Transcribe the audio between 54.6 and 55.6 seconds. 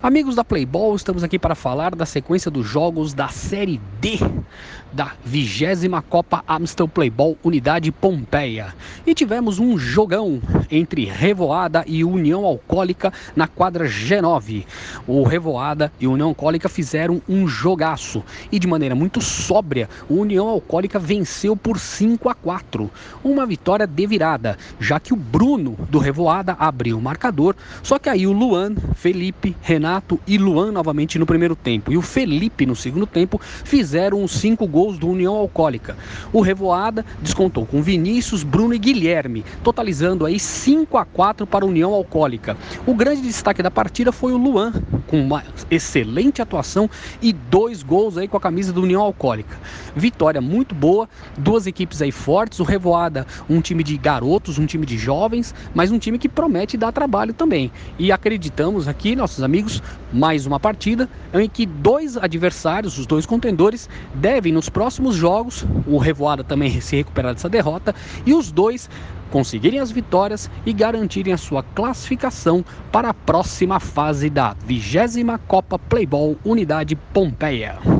time de jovens,